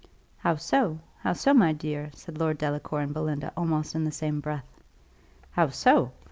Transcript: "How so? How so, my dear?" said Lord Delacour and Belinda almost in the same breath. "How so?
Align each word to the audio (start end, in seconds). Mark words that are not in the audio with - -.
"How 0.37 0.55
so? 0.55 0.97
How 1.19 1.33
so, 1.33 1.53
my 1.53 1.73
dear?" 1.73 2.09
said 2.15 2.39
Lord 2.39 2.57
Delacour 2.57 3.01
and 3.01 3.13
Belinda 3.13 3.53
almost 3.55 3.93
in 3.93 4.03
the 4.03 4.11
same 4.11 4.39
breath. 4.39 4.65
"How 5.51 5.69
so? 5.69 6.11